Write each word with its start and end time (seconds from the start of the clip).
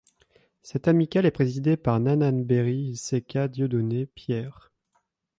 Cette 0.63 0.87
amicale 0.87 1.27
est 1.27 1.29
présidée 1.29 1.77
par 1.77 1.99
Nanan 1.99 2.43
Béri 2.43 2.95
Séka 2.95 3.47
Dieudonné 3.47 4.07
Pierre. 4.07 4.71